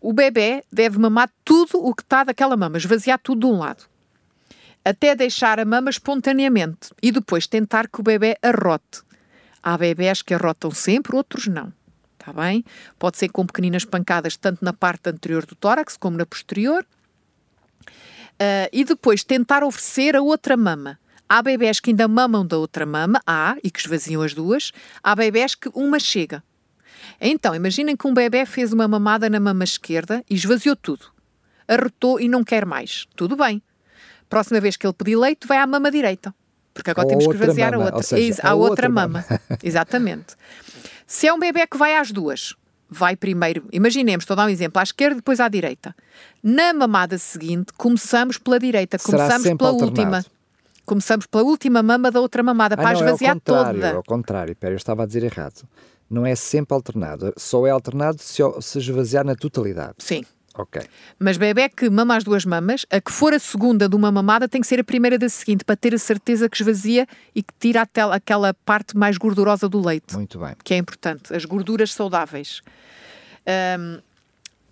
[0.00, 3.84] O bebê deve mamar tudo o que está daquela mama, esvaziar tudo de um lado,
[4.82, 9.02] até deixar a mama espontaneamente e depois tentar que o bebê arrote.
[9.62, 11.70] Há bebés que arrotam sempre, outros não.
[12.18, 12.64] Está bem?
[12.98, 16.82] Pode ser com pequeninas pancadas, tanto na parte anterior do tórax como na posterior.
[17.90, 20.98] Uh, e depois tentar oferecer a outra mama.
[21.28, 24.72] Há bebés que ainda mamam da outra mama, há, e que esvaziam as duas.
[25.02, 26.42] Há bebés que uma chega.
[27.20, 31.06] Então, imaginem que um bebê fez uma mamada na mama esquerda e esvaziou tudo.
[31.66, 33.06] Arrotou e não quer mais.
[33.16, 33.62] Tudo bem.
[34.28, 36.34] Próxima vez que ele pedir leite, vai à mama direita.
[36.72, 38.02] Porque agora Ou temos que esvaziar mama, a outra.
[38.02, 39.24] Seja, a, a outra, outra mama.
[39.28, 39.40] mama.
[39.62, 40.34] Exatamente.
[41.06, 42.54] Se é um bebê que vai às duas,
[42.88, 45.94] vai primeiro, imaginemos, estou a dar um exemplo, à esquerda e depois à direita.
[46.42, 49.84] Na mamada seguinte, começamos pela direita, começamos pela alternado.
[49.84, 50.33] última.
[50.84, 53.86] Começamos pela última mama da outra mamada, ah, para não, esvaziar é ao contrário, toda.
[53.86, 55.66] É ao contrário, pera, eu estava a dizer errado.
[56.10, 59.94] Não é sempre alternado, só é alternado se, se esvaziar na totalidade.
[59.98, 60.24] Sim.
[60.56, 60.80] Ok.
[61.18, 64.48] Mas bebê que mama as duas mamas, a que for a segunda de uma mamada
[64.48, 67.52] tem que ser a primeira da seguinte, para ter a certeza que esvazia e que
[67.58, 70.14] tira aquela, aquela parte mais gordurosa do leite.
[70.14, 70.54] Muito bem.
[70.62, 72.62] Que é importante, as gorduras saudáveis.
[73.78, 74.00] Um,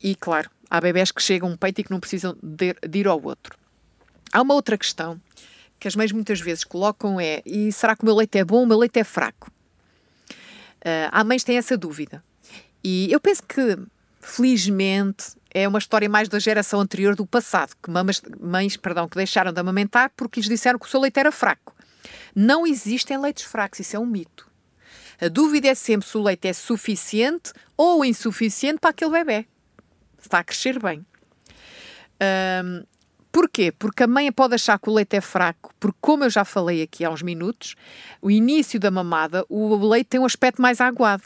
[0.01, 2.99] e claro, há bebés que chegam a um peito e que não precisam de, de
[3.01, 3.57] ir ao outro.
[4.33, 5.21] Há uma outra questão
[5.83, 8.59] que as mães muitas vezes colocam é: e será que o meu leite é bom
[8.59, 9.51] ou o meu leite é fraco?
[10.79, 12.23] Uh, há mães que têm essa dúvida.
[12.85, 13.77] E eu penso que,
[14.21, 19.17] felizmente, é uma história mais da geração anterior do passado, que mamas, mães perdão, que
[19.17, 21.75] deixaram de amamentar porque lhes disseram que o seu leite era fraco.
[22.33, 24.49] Não existem leites fracos, isso é um mito.
[25.21, 29.47] A dúvida é sempre se o leite é suficiente ou insuficiente para aquele bebê.
[30.21, 31.05] Está a crescer bem.
[32.65, 32.85] Um,
[33.33, 33.73] Porquê?
[33.73, 36.83] Porque a mãe pode achar que o leite é fraco, porque, como eu já falei
[36.83, 37.75] aqui há uns minutos,
[38.21, 41.23] o início da mamada, o leite tem um aspecto mais aguado.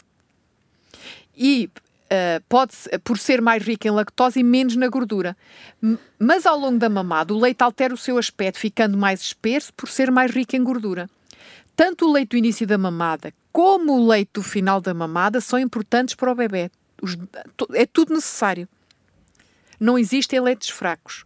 [1.37, 1.69] E
[2.05, 5.37] uh, pode, por ser mais rico em lactose e menos na gordura.
[6.19, 9.89] Mas ao longo da mamada, o leite altera o seu aspecto, ficando mais espesso por
[9.89, 11.11] ser mais rico em gordura.
[11.75, 15.59] Tanto o leite do início da mamada como o leite do final da mamada são
[15.59, 16.71] importantes para o bebê.
[17.01, 17.17] Os,
[17.73, 18.69] é tudo necessário.
[19.81, 21.26] Não existem leites fracos.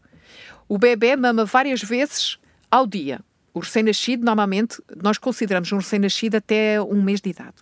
[0.70, 2.38] O bebê mama várias vezes
[2.70, 3.18] ao dia.
[3.52, 7.56] O recém-nascido, normalmente, nós consideramos um recém-nascido até um mês de idade.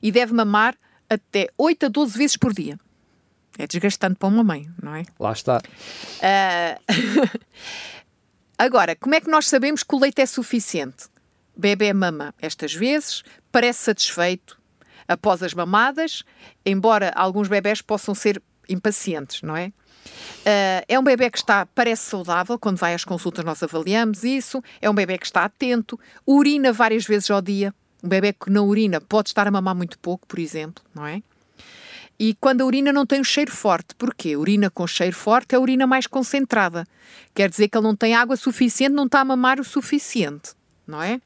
[0.00, 0.76] E deve mamar
[1.10, 2.78] até 8 a 12 vezes por dia.
[3.58, 5.02] É desgastante para uma mãe, não é?
[5.18, 5.60] Lá está.
[6.20, 7.40] Uh...
[8.56, 11.06] Agora, como é que nós sabemos que o leite é suficiente?
[11.56, 14.60] Bebê mama estas vezes, parece satisfeito
[15.08, 16.22] após as mamadas,
[16.64, 19.72] embora alguns bebés possam ser impacientes, não é?
[20.04, 24.62] Uh, é um bebê que está, parece saudável, quando vai às consultas nós avaliamos isso.
[24.80, 27.74] É um bebê que está atento, urina várias vezes ao dia.
[28.02, 31.22] Um bebê que não urina pode estar a mamar muito pouco, por exemplo, não é?
[32.18, 34.36] E quando a urina não tem um cheiro forte, porquê?
[34.36, 36.86] Urina com cheiro forte é a urina mais concentrada.
[37.34, 40.52] Quer dizer que ele não tem água suficiente, não está a mamar o suficiente,
[40.86, 41.20] não é?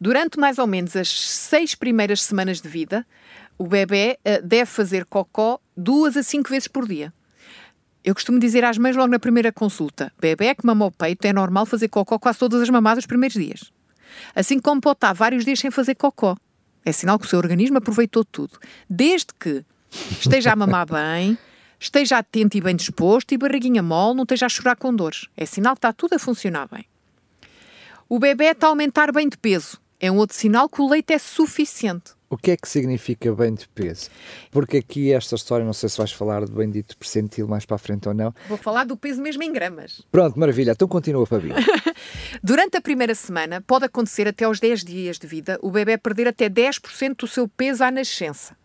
[0.00, 3.06] Durante mais ou menos as seis primeiras semanas de vida,
[3.58, 7.12] o bebê uh, deve fazer cocó duas a cinco vezes por dia.
[8.04, 11.32] Eu costumo dizer às mães logo na primeira consulta: bebê que mama o peito é
[11.32, 13.72] normal fazer cocó quase todas as mamadas os primeiros dias.
[14.34, 16.36] Assim como pode estar vários dias sem fazer cocó.
[16.84, 18.58] É sinal que o seu organismo aproveitou tudo.
[18.88, 19.64] Desde que
[20.20, 21.38] esteja a mamar bem,
[21.80, 25.26] esteja atento e bem disposto e barriguinha mole, não esteja a chorar com dores.
[25.34, 26.84] É sinal que está tudo a funcionar bem.
[28.06, 29.80] O bebê está a aumentar bem de peso.
[29.98, 32.12] É um outro sinal que o leite é suficiente.
[32.34, 34.10] O que é que significa bem de peso?
[34.50, 37.78] Porque aqui esta história, não sei se vais falar do bendito percentil mais para a
[37.78, 38.34] frente ou não.
[38.48, 40.02] Vou falar do peso mesmo em gramas.
[40.10, 40.72] Pronto, maravilha.
[40.72, 41.50] Então continua, Fabi.
[42.42, 46.26] Durante a primeira semana, pode acontecer até aos 10 dias de vida, o bebê perder
[46.26, 48.56] até 10% do seu peso à nascença.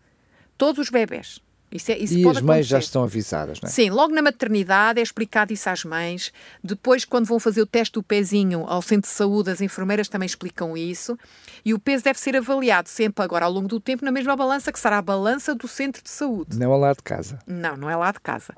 [0.58, 1.40] Todos os bebés.
[1.72, 3.70] Isso é, isso e as mães já estão avisadas, não é?
[3.70, 6.32] Sim, logo na maternidade é explicado isso às mães.
[6.64, 10.26] Depois, quando vão fazer o teste do pezinho ao centro de saúde, as enfermeiras também
[10.26, 11.16] explicam isso.
[11.64, 14.72] E o peso deve ser avaliado sempre agora, ao longo do tempo, na mesma balança
[14.72, 16.58] que será a balança do centro de saúde.
[16.58, 17.38] Não é lá de casa.
[17.46, 18.54] Não, não é lá de casa.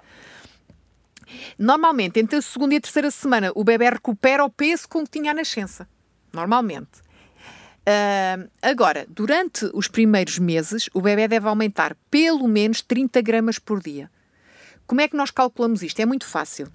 [1.58, 5.10] Normalmente, entre a segunda e a terceira semana, o bebê recupera o peso com que
[5.10, 5.86] tinha à nascença.
[6.32, 7.02] Normalmente.
[7.82, 13.82] Uh, agora, durante os primeiros meses, o bebê deve aumentar pelo menos 30 gramas por
[13.82, 14.08] dia.
[14.86, 16.00] Como é que nós calculamos isto?
[16.00, 16.68] É muito fácil.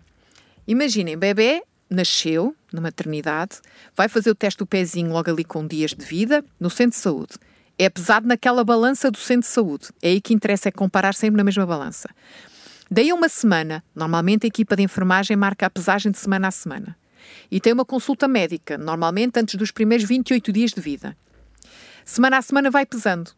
[0.67, 3.59] Imaginem, bebê nasceu na maternidade,
[3.95, 7.01] vai fazer o teste do pezinho logo ali com dias de vida no centro de
[7.01, 7.35] saúde.
[7.79, 9.87] É pesado naquela balança do centro de saúde.
[10.01, 12.09] É aí que interessa é comparar sempre na mesma balança.
[12.91, 16.51] Daí a uma semana, normalmente a equipa de enfermagem marca a pesagem de semana a
[16.51, 16.97] semana
[17.49, 21.17] e tem uma consulta médica, normalmente antes dos primeiros 28 dias de vida.
[22.05, 23.31] Semana a semana vai pesando.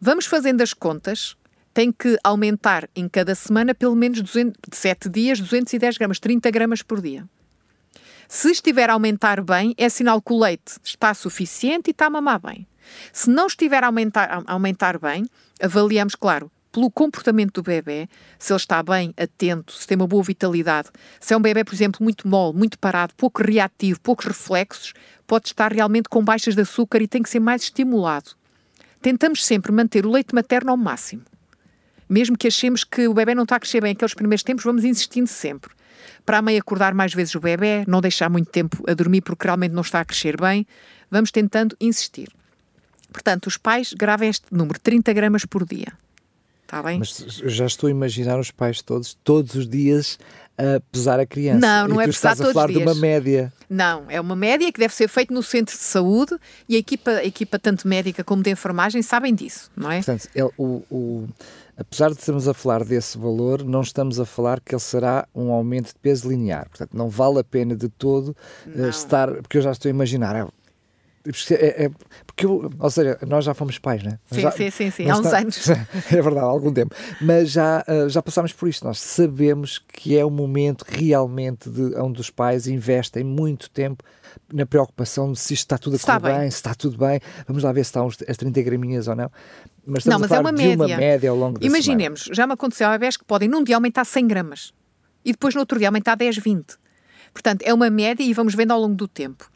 [0.00, 1.36] Vamos fazendo as contas,
[1.72, 6.50] tem que aumentar em cada semana pelo menos 200, de 7 dias 210 gramas, 30
[6.50, 7.26] gramas por dia.
[8.28, 12.10] Se estiver a aumentar bem, é sinal que o leite está suficiente e está a
[12.10, 12.66] mamar bem.
[13.12, 15.26] Se não estiver a aumentar, a aumentar bem,
[15.60, 18.08] avaliamos, claro, pelo comportamento do bebê,
[18.38, 20.88] se ele está bem, atento, se tem uma boa vitalidade.
[21.20, 24.94] Se é um bebê, por exemplo, muito mole, muito parado, pouco reativo, poucos reflexos,
[25.26, 28.30] pode estar realmente com baixas de açúcar e tem que ser mais estimulado.
[29.02, 31.22] Tentamos sempre manter o leite materno ao máximo.
[32.08, 34.84] Mesmo que achemos que o bebê não está a crescer bem aqueles primeiros tempos, vamos
[34.84, 35.72] insistindo sempre.
[36.24, 39.46] Para a mãe acordar mais vezes o bebê, não deixar muito tempo a dormir porque
[39.46, 40.66] realmente não está a crescer bem,
[41.10, 42.28] vamos tentando insistir.
[43.12, 45.92] Portanto, os pais gravem este número, 30 gramas por dia.
[46.72, 46.98] Está bem?
[46.98, 50.18] Mas já estou a imaginar os pais todos, todos os dias,
[50.56, 51.58] a pesar a criança.
[51.58, 53.52] Não, não e é tu pesar estás a falar de uma média.
[53.68, 56.34] Não, é uma média que deve ser feita no centro de saúde
[56.66, 59.96] e a equipa, a equipa tanto médica como de enfermagem sabem disso, não é?
[59.96, 61.28] Portanto, ele, o, o,
[61.76, 65.52] apesar de estarmos a falar desse valor, não estamos a falar que ele será um
[65.52, 66.70] aumento de peso linear.
[66.70, 68.34] Portanto, não vale a pena de todo
[68.66, 70.48] uh, estar, porque eu já estou a imaginar,
[71.52, 71.90] É, é,
[72.26, 74.18] porque, ou seja, nós já fomos pais, né?
[74.30, 75.08] Sim, já, sim, sim, sim.
[75.08, 75.68] há uns está, anos.
[76.10, 76.94] É verdade, há algum tempo.
[77.20, 78.84] Mas já, eh, já passámos por isto.
[78.84, 84.02] Nós sabemos que é o momento realmente de, onde os pais investem muito tempo
[84.52, 86.38] na preocupação de se isto está tudo a correr bem.
[86.40, 86.50] bem.
[86.50, 87.20] se está tudo bem.
[87.46, 89.30] Vamos lá ver se estão as 30 graminhas ou não.
[89.86, 90.74] Mas não, mas é uma média.
[90.74, 92.36] uma média ao longo da Imaginemos, semana.
[92.36, 94.72] já me aconteceu há bebés que podem num dia aumentar 100 gramas
[95.24, 96.76] e depois no outro dia aumentar 10, 20.
[97.32, 99.51] Portanto, é uma média e vamos vendo ao longo do tempo.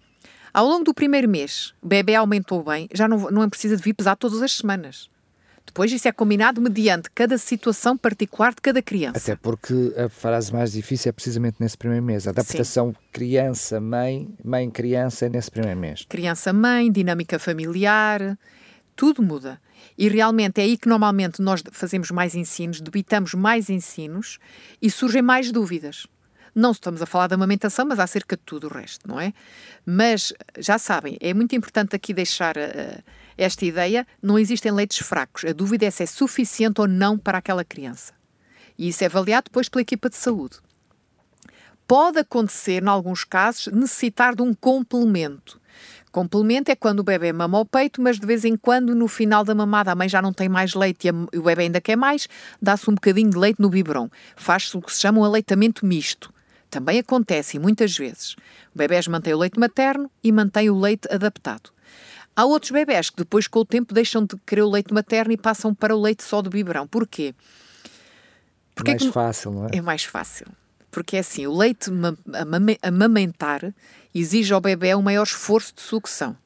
[0.57, 3.83] Ao longo do primeiro mês, o bebê aumentou bem, já não, não é precisa de
[3.83, 5.11] vir pesar todas as semanas.
[5.66, 9.19] Depois isso é combinado mediante cada situação particular de cada criança.
[9.19, 12.27] Até porque a frase mais difícil é precisamente nesse primeiro mês.
[12.27, 16.07] A adaptação criança-mãe, mãe-criança é nesse primeiro mês.
[16.09, 18.38] Criança-mãe, dinâmica familiar,
[18.97, 19.61] tudo muda.
[19.99, 24.38] E realmente é aí que normalmente nós fazemos mais ensinos, debitamos mais ensinos
[24.81, 26.07] e surgem mais dúvidas.
[26.57, 29.35] Não estamos a falar da amamentação, mas acerca de tudo o resto, não é?
[29.85, 33.03] Mas já sabem, é muito importante aqui deixar uh,
[33.37, 35.45] esta ideia: não existem leites fracos.
[35.45, 38.14] A dúvida é se é suficiente ou não para aquela criança.
[38.79, 40.57] E isso é avaliado depois pela equipa de saúde.
[41.87, 45.61] Pode acontecer, em alguns casos, necessitar de um complemento.
[46.11, 49.45] Complemento é quando o bebê mama ao peito, mas de vez em quando, no final
[49.45, 52.27] da mamada, a mãe já não tem mais leite e o bebê ainda quer mais,
[52.62, 54.09] dá-se um bocadinho de leite no biberon.
[54.35, 56.35] Faz-se o que se chama um aleitamento misto.
[56.70, 58.35] Também acontece, e muitas vezes,
[58.74, 61.70] o bebés mantém o leite materno e mantém o leite adaptado.
[62.35, 65.38] Há outros bebés que depois, com o tempo, deixam de querer o leite materno e
[65.38, 66.87] passam para o leite só do biberão.
[66.87, 67.35] Porquê?
[68.74, 69.12] Porque mais é que...
[69.12, 69.70] fácil, não é?
[69.72, 70.46] É mais fácil.
[70.90, 71.90] Porque é assim, o leite
[72.83, 73.74] amamentar
[74.14, 76.37] exige ao bebê um maior esforço de sucção.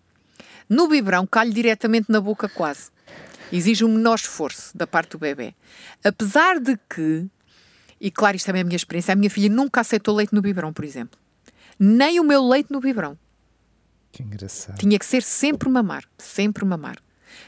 [0.69, 2.91] No biberão, cai diretamente na boca quase.
[3.53, 5.55] Exige um menor esforço da parte do bebê.
[6.05, 7.27] Apesar de que
[8.01, 9.13] e claro, isto também é a minha experiência.
[9.13, 11.19] A minha filha nunca aceitou leite no biberão, por exemplo.
[11.79, 13.19] Nem o meu leite no biberão.
[14.11, 14.79] Que engraçado.
[14.79, 16.05] Tinha que ser sempre mamar.
[16.19, 16.97] Sempre mamar.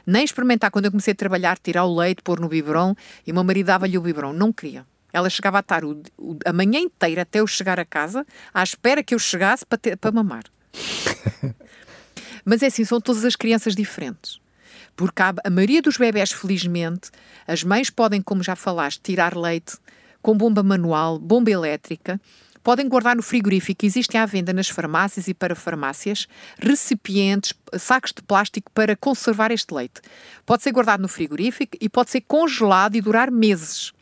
[0.06, 2.94] Nem experimentar quando eu comecei a trabalhar, tirar o leite, pôr no biberão
[3.26, 4.32] e o meu marido dava-lhe o biberão.
[4.32, 4.86] Não queria.
[5.12, 8.62] Ela chegava a estar o, o, a manhã inteira até eu chegar a casa à
[8.62, 10.44] espera que eu chegasse para, ter, para mamar.
[12.44, 14.40] Mas é assim, são todas as crianças diferentes.
[14.96, 17.10] Porque a, a maioria dos bebés, felizmente,
[17.46, 19.76] as mães podem, como já falaste, tirar leite
[20.22, 22.20] com bomba manual, bomba elétrica.
[22.62, 23.84] Podem guardar no frigorífico.
[23.84, 29.74] Existem à venda nas farmácias e para farmácias recipientes, sacos de plástico para conservar este
[29.74, 30.00] leite.
[30.46, 33.92] Pode ser guardado no frigorífico e pode ser congelado e durar meses.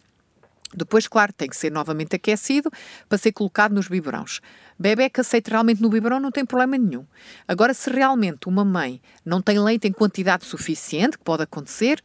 [0.77, 2.71] Depois, claro, tem que ser novamente aquecido
[3.09, 4.41] para ser colocado nos biberões.
[4.79, 7.05] Bebê que aceita realmente no biberão não tem problema nenhum.
[7.49, 12.05] Agora, se realmente uma mãe não tem leite em quantidade suficiente, que pode acontecer,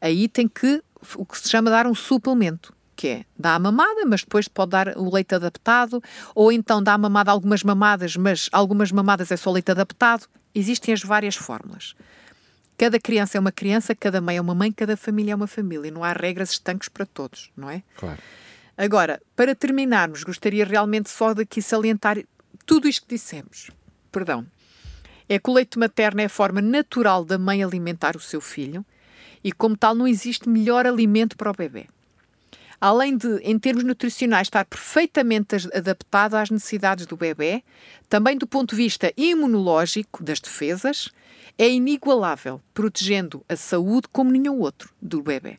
[0.00, 0.82] aí tem que,
[1.16, 4.70] o que se chama dar um suplemento que é dá a mamada, mas depois pode
[4.70, 6.02] dar o leite adaptado,
[6.34, 10.26] ou então dá a mamada algumas mamadas, mas algumas mamadas é só leite adaptado.
[10.54, 11.94] Existem as várias fórmulas.
[12.78, 15.90] Cada criança é uma criança, cada mãe é uma mãe, cada família é uma família.
[15.90, 17.82] Não há regras estanques para todos, não é?
[17.96, 18.18] Claro.
[18.76, 22.18] Agora, para terminarmos, gostaria realmente só de aqui salientar
[22.64, 23.70] tudo isto que dissemos.
[24.10, 24.46] Perdão.
[25.28, 28.84] É que o leite materno é a forma natural da mãe alimentar o seu filho
[29.42, 31.88] e, como tal, não existe melhor alimento para o bebê
[32.80, 37.62] além de, em termos nutricionais, estar perfeitamente adaptado às necessidades do bebê,
[38.08, 41.10] também do ponto de vista imunológico, das defesas,
[41.58, 45.58] é inigualável, protegendo a saúde como nenhum outro do bebê.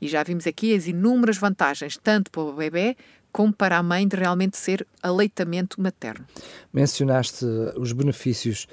[0.00, 2.96] E já vimos aqui as inúmeras vantagens, tanto para o bebê
[3.32, 6.24] como para a mãe, de realmente ser aleitamento materno.
[6.72, 7.44] Mencionaste
[7.76, 8.66] os benefícios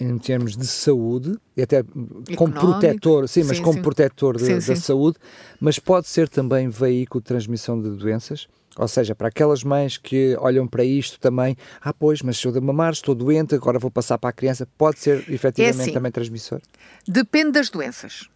[0.00, 2.36] em termos de saúde, e até Económico.
[2.36, 3.82] como protetor, sim, sim mas como sim.
[3.82, 5.18] protetor de, sim, da saúde,
[5.60, 8.48] mas pode ser também veículo de transmissão de doenças.
[8.76, 12.52] Ou seja, para aquelas mães que olham para isto também, ah, pois, mas se eu
[12.52, 15.92] de mamar, estou doente, agora vou passar para a criança, pode ser efetivamente é assim,
[15.92, 16.60] também transmissor?
[17.06, 18.28] Depende das doenças.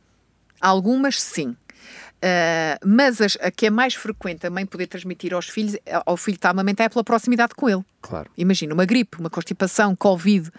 [0.61, 1.51] Algumas sim.
[1.51, 5.77] Uh, mas as, a que é mais frequente a mãe poder transmitir aos filhos,
[6.07, 7.85] ao filho que está a amamentar, é pela proximidade com ele.
[8.01, 8.31] Claro.
[8.37, 10.51] Imagina, uma gripe, uma constipação, Covid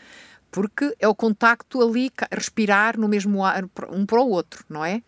[0.53, 5.01] porque é o contacto ali, respirar no mesmo ar, um para o outro, não é?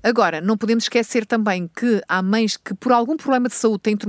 [0.00, 3.96] Agora, não podemos esquecer também que há mães que, por algum problema de saúde, têm
[3.96, 4.06] de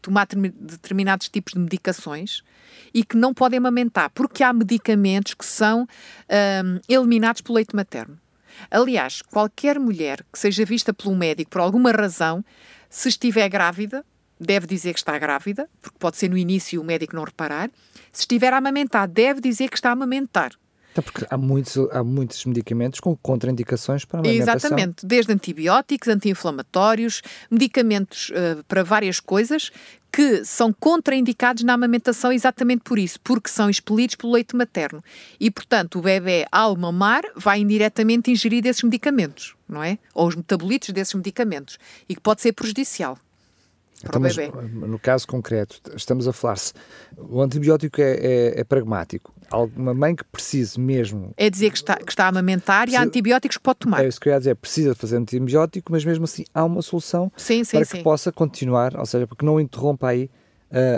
[0.00, 2.42] tomar, determinados tipos de medicações
[2.94, 8.18] e que não podem amamentar, porque há medicamentos que são um, eliminados pelo leite materno.
[8.70, 12.42] Aliás, qualquer mulher que seja vista pelo médico por alguma razão,
[12.88, 14.02] se estiver grávida,
[14.38, 17.70] deve dizer que está grávida, porque pode ser no início o médico não reparar,
[18.12, 20.52] se estiver a amamentar, deve dizer que está a amamentar.
[20.92, 24.54] Até porque há muitos, há muitos medicamentos com contraindicações para a amamentação.
[24.54, 27.20] Exatamente, desde antibióticos, anti-inflamatórios,
[27.50, 29.72] medicamentos uh, para várias coisas
[30.12, 35.02] que são contraindicados na amamentação exatamente por isso, porque são expelidos pelo leite materno.
[35.40, 39.98] E, portanto, o bebê, ao mamar, vai indiretamente ingerir esses medicamentos, não é?
[40.14, 41.76] Ou os metabolitos desses medicamentos,
[42.08, 43.18] e que pode ser prejudicial
[44.04, 44.68] para então, o bebê.
[44.72, 46.72] Mas, no caso concreto, estamos a falar-se,
[47.16, 49.34] o antibiótico é, é, é, pragmático.
[49.50, 51.32] Alguma mãe que precise mesmo...
[51.36, 54.04] É dizer que está, que está a amamentar precisa, e há antibióticos que pode tomar.
[54.04, 57.32] É isso que eu ia dizer, precisa fazer antibiótico, mas mesmo assim há uma solução
[57.36, 57.98] sim, sim, para sim.
[57.98, 60.30] que possa continuar, ou seja, para que não interrompa aí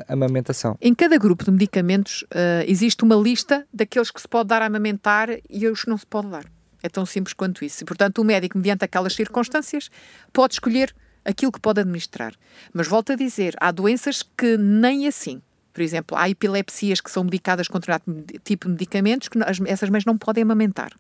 [0.09, 0.77] a amamentação.
[0.81, 4.67] Em cada grupo de medicamentos uh, existe uma lista daqueles que se pode dar a
[4.67, 6.47] amamentar e os que não se pode dar.
[6.83, 7.83] É tão simples quanto isso.
[7.83, 9.91] E, portanto, o médico, mediante aquelas circunstâncias,
[10.33, 10.95] pode escolher
[11.27, 12.35] aquilo que pode administrar.
[12.73, 15.43] Mas volto a dizer, há doenças que nem assim.
[15.73, 20.05] Por exemplo, há epilepsias que são medicadas com determinado tipo de medicamentos que essas mães
[20.07, 20.93] não podem amamentar.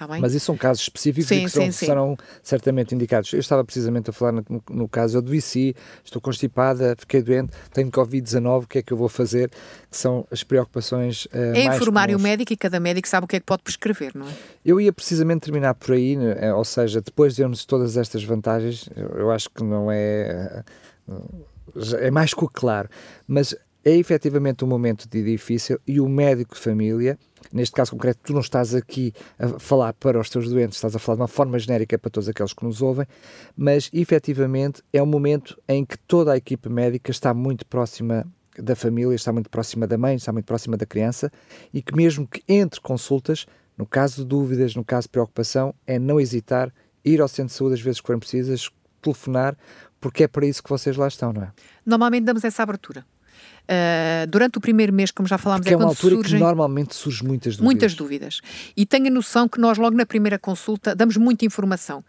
[0.00, 1.84] Tá Mas isso são casos específicos sim, e que sim, sim.
[1.84, 3.30] serão certamente indicados.
[3.34, 7.90] Eu estava precisamente a falar no, no caso, eu adoeci, estou constipada, fiquei doente, tenho
[7.90, 9.50] Covid-19, o que é que eu vou fazer?
[9.90, 13.36] Que são as preocupações uh, É informar o médico e cada médico sabe o que
[13.36, 14.32] é que pode prescrever, não é?
[14.64, 16.54] Eu ia precisamente terminar por aí, né?
[16.54, 20.64] ou seja, depois de vermos todas estas vantagens, eu, acho que não é...
[22.00, 22.88] É mais que claro,
[23.28, 27.18] mas é efetivamente um momento de difícil e o médico de família
[27.52, 30.98] neste caso concreto, tu não estás aqui a falar para os teus doentes, estás a
[30.98, 33.06] falar de uma forma genérica para todos aqueles que nos ouvem,
[33.56, 38.26] mas efetivamente é um momento em que toda a equipe médica está muito próxima
[38.58, 41.30] da família, está muito próxima da mãe, está muito próxima da criança
[41.72, 43.46] e que mesmo que entre consultas,
[43.76, 46.72] no caso de dúvidas, no caso de preocupação, é não hesitar,
[47.04, 48.70] ir ao centro de saúde às vezes que forem precisas,
[49.00, 49.56] telefonar,
[50.00, 51.52] porque é para isso que vocês lá estão, não é?
[51.84, 53.04] Normalmente damos essa abertura.
[53.68, 56.44] Uh, durante o primeiro mês, como já falámos, Porque é, é uma altura surgem que
[56.44, 57.64] normalmente surgem muitas dúvidas.
[57.64, 58.40] Muitas dúvidas.
[58.76, 62.02] E tenho a noção que nós, logo na primeira consulta, damos muita informação.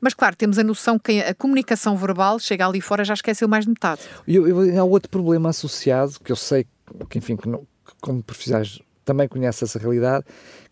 [0.00, 3.64] Mas, claro, temos a noção que a comunicação verbal chega ali fora já esqueceu mais
[3.64, 4.02] de metade.
[4.26, 6.66] E eu, eu, há outro problema associado, que eu sei
[7.10, 10.24] que, enfim, que, não, que como profissionais também conhece essa realidade,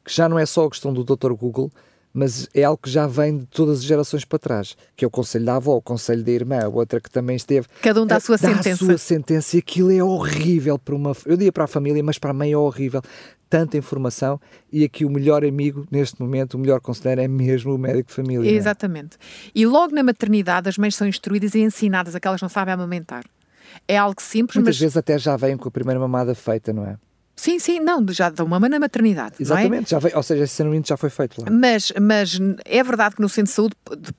[0.04, 1.32] que já não é só a questão do Dr.
[1.32, 1.72] Google,
[2.16, 5.10] mas é algo que já vem de todas as gerações para trás, que é o
[5.10, 7.66] conselho da avó, o conselho da irmã, a outra que também esteve.
[7.82, 8.84] Cada um dá a sua dá sentença.
[8.84, 11.12] a sua sentença e aquilo é horrível para uma.
[11.26, 13.02] Eu diria para a família, mas para a mãe é horrível.
[13.50, 14.40] Tanta informação
[14.72, 18.14] e aqui o melhor amigo neste momento, o melhor conselheiro é mesmo o médico de
[18.14, 18.50] família.
[18.50, 18.54] É?
[18.54, 19.16] Exatamente.
[19.16, 19.50] É?
[19.54, 22.72] E logo na maternidade as mães são instruídas e ensinadas a que elas não sabem
[22.72, 23.24] amamentar.
[23.86, 24.80] É algo simples, Muitas mas...
[24.80, 26.96] vezes até já vêm com a primeira mamada feita, não é?
[27.38, 29.34] Sim, sim, não, já da uma na maternidade.
[29.38, 29.42] É?
[29.42, 29.88] Exatamente, é?
[29.90, 31.50] já veio, ou seja, esse treinamento já foi feito lá.
[31.50, 33.74] Mas, mas é verdade que no centro de saúde,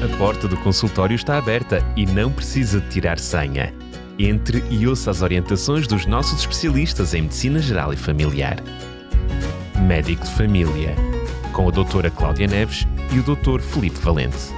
[0.03, 3.73] A porta do consultório está aberta e não precisa de tirar senha.
[4.17, 8.57] Entre e ouça as orientações dos nossos especialistas em Medicina Geral e Familiar.
[9.81, 10.95] Médico de Família,
[11.53, 14.53] com a doutora Cláudia Neves e o doutor Felipe Valente.